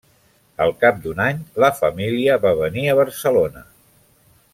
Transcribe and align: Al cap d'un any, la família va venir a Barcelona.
Al 0.63 0.71
cap 0.83 0.95
d'un 1.03 1.19
any, 1.25 1.43
la 1.63 1.69
família 1.81 2.39
va 2.47 2.55
venir 2.61 2.87
a 2.87 2.97
Barcelona. 3.01 3.63